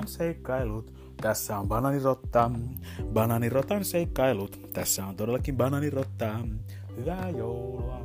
[0.00, 0.92] Bananirotan seikkailut.
[1.22, 2.50] Tässä on bananirotta.
[3.12, 4.60] Bananirotan seikkailut.
[4.72, 6.38] Tässä on todellakin bananirotta.
[6.96, 8.00] Hyvää joulua.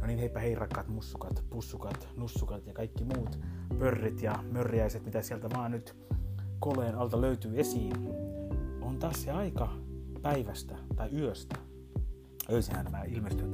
[0.00, 3.38] No niin, heipä hei rakkaat mussukat, pussukat, nussukat ja kaikki muut
[3.78, 5.96] pörrit ja mörriäiset, mitä sieltä vaan nyt
[6.58, 8.08] koleen alta löytyy esiin.
[8.82, 9.68] On taas se aika
[10.22, 11.56] päivästä tai yöstä.
[12.50, 13.50] Öisinhän nämä ilmestyvät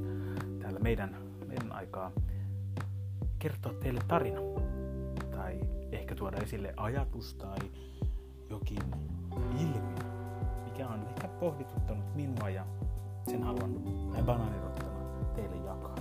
[0.58, 1.16] täällä meidän,
[1.46, 2.12] meidän aikaa
[3.38, 4.40] kertoa teille tarina.
[5.48, 5.60] Tai
[5.92, 7.58] ehkä tuoda esille ajatus tai
[8.50, 8.78] jokin
[9.60, 10.04] ilmiö,
[10.64, 12.66] mikä on ehkä pohdituttanut minua ja
[13.30, 14.90] sen haluan näin banaanirottana
[15.34, 15.96] teille jakaa.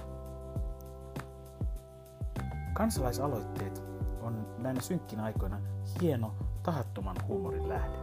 [2.74, 3.84] Kansalaisaloitteet
[4.22, 5.62] on näinä synkkinä aikoina
[6.02, 7.98] hieno tahattoman huumorin lähde.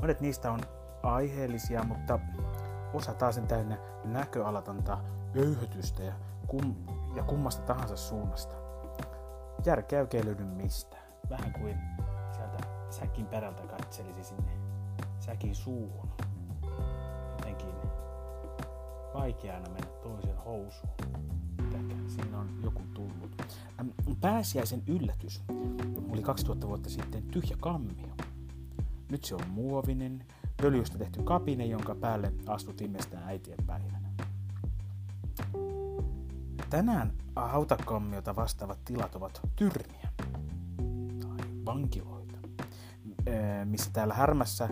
[0.00, 0.60] Monet niistä on
[1.02, 2.18] aiheellisia, mutta
[2.92, 4.98] osa taas on täynnä näköalatonta
[5.36, 6.12] öyhötystä ja,
[6.46, 6.74] kum,
[7.14, 8.59] ja kummasta tahansa suunnasta.
[9.66, 11.02] Järkeä oikein löydy mistään.
[11.30, 11.78] Vähän kuin
[12.32, 12.58] sieltä
[12.90, 14.52] säkin perältä katselisi sinne
[15.18, 16.08] säkin suuhun.
[17.30, 17.74] Jotenkin
[19.14, 20.92] vaikea aina mennä toisen housuun.
[21.62, 23.42] Mitäkään, siinä on joku tullut.
[24.20, 25.42] Pääsiäisen yllätys
[26.10, 28.08] oli 2000 vuotta sitten tyhjä kammio.
[29.10, 30.24] Nyt se on muovinen,
[30.64, 34.09] öljystä tehty kapine, jonka päälle astut viimeistään äitien päivänä.
[36.70, 40.08] Tänään hautakammiota vastaavat tilat ovat tyrmiä
[41.20, 42.38] tai vankiloita,
[43.64, 44.68] missä täällä härmässä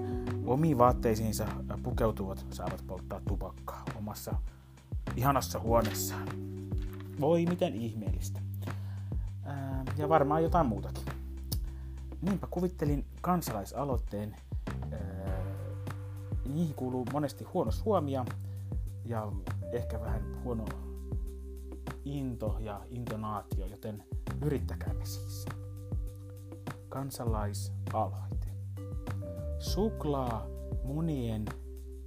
[0.47, 1.47] omiin vaatteisiinsa
[1.83, 4.35] pukeutuvat saavat polttaa tupakkaa omassa
[5.17, 6.29] ihanassa huoneessaan.
[7.21, 8.41] Voi miten ihmeellistä.
[9.97, 11.05] Ja varmaan jotain muutakin.
[12.23, 14.37] Niinpä kuvittelin kansalaisaloitteen.
[16.47, 18.25] Niihin kuuluu monesti huono suomia
[19.05, 19.33] ja
[19.73, 20.65] ehkä vähän huono
[22.17, 24.05] into ja intonaatio, joten
[24.43, 25.47] yrittäkäämme siis.
[26.89, 28.49] Kansalaisaloite.
[29.59, 30.47] Suklaa
[30.85, 31.45] munien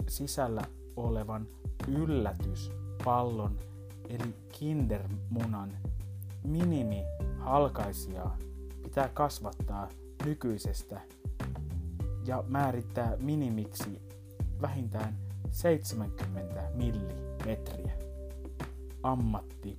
[0.10, 0.62] sisällä
[0.96, 1.48] olevan
[1.88, 3.60] yllätyspallon
[4.10, 5.78] eli kindermunan
[6.44, 7.04] minimi
[7.40, 8.32] halkaisia
[8.84, 9.90] pitää kasvattaa
[10.26, 11.02] nykyisestä
[12.26, 14.02] ja määrittää minimiksi
[14.62, 15.18] vähintään
[15.52, 17.92] 70 millimetriä.
[19.04, 19.78] Ammatti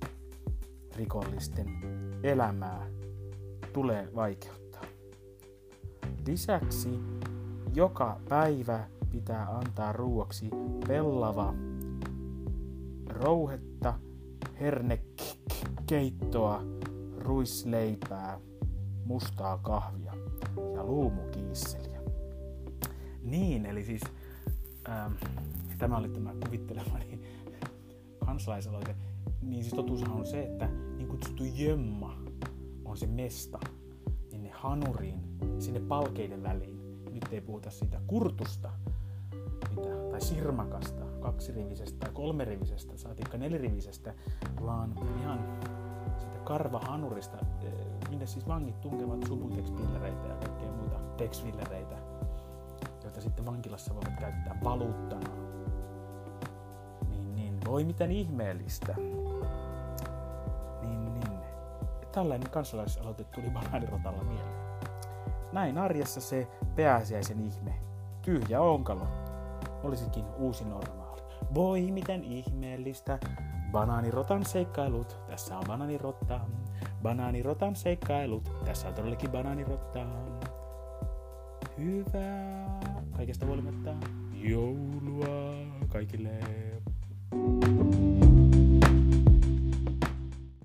[0.97, 1.67] rikollisten
[2.23, 2.87] elämää
[3.73, 4.81] tulee vaikeuttaa.
[6.27, 6.99] Lisäksi
[7.73, 10.49] joka päivä pitää antaa ruuaksi
[10.87, 11.53] pellava,
[13.09, 13.93] rouhetta,
[14.59, 16.63] hernekeittoa,
[17.17, 18.39] ruisleipää,
[19.05, 20.13] mustaa kahvia
[20.75, 22.01] ja luumukiisseliä.
[23.21, 24.01] Niin, eli siis
[24.89, 25.13] ähm,
[25.77, 27.19] tämä oli tämä kuvittelemani
[28.25, 28.95] kansalaisaloite.
[29.45, 32.17] Niin siis totuushan on se, että niin kutsuttu jömma
[32.85, 33.59] on se mesta,
[34.31, 35.19] niin ne hanuriin,
[35.59, 37.03] sinne palkeiden väliin.
[37.11, 38.71] Nyt ei puhuta siitä kurtusta,
[39.69, 44.13] mitä, tai sirmakasta, kaksirivisestä tai kolmerivisestä, saatikka nelirivisestä,
[44.65, 45.39] vaan ihan
[46.17, 47.73] siitä karvahanurista, eh,
[48.09, 51.95] minne siis vangit tunkevat subutex-pillereitä ja kaikkea muita texvillereitä,
[53.03, 55.52] joita sitten vankilassa voivat käyttää valuuttana.
[57.73, 58.95] Voi miten ihmeellistä.
[60.81, 61.39] Niin, niin.
[62.11, 64.79] Tällainen kansalaisaloite tuli banaanirotalla mieleen.
[65.53, 67.73] Näin arjessa se pääsiäisen ihme.
[68.21, 69.07] Tyhjä onkalo.
[69.83, 71.21] Olisikin uusi normaali.
[71.53, 73.19] Voi miten ihmeellistä.
[73.71, 75.19] Banaanirotan seikkailut.
[75.27, 76.39] Tässä on banaanirotta.
[77.01, 78.51] Banaanirotan seikkailut.
[78.65, 80.05] Tässä on todellakin banaanirotta.
[81.77, 82.79] Hyvää
[83.11, 83.93] kaikesta huolimatta
[84.33, 85.55] joulua
[85.89, 86.39] kaikille.
[87.43, 87.82] you